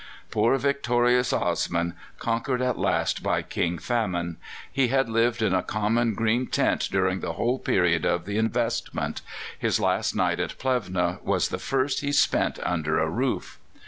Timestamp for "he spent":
11.99-12.57